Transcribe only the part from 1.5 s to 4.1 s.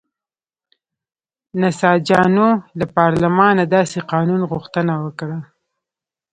نساجانو له پارلمانه داسې